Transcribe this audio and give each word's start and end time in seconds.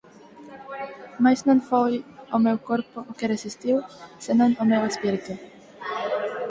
Mais 1.23 1.39
non 1.47 1.59
foi 1.69 1.93
o 2.35 2.37
meu 2.45 2.57
corpo 2.69 2.97
o 3.11 3.13
que 3.17 3.31
resistiu, 3.33 3.77
senón 4.25 4.51
o 4.61 4.63
meu 4.71 4.81
espírito. 4.91 5.33